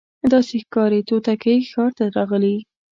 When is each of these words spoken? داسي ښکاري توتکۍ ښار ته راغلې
داسي 0.31 0.57
ښکاري 0.63 1.01
توتکۍ 1.09 1.57
ښار 1.71 1.91
ته 1.97 2.05
راغلې 2.15 2.55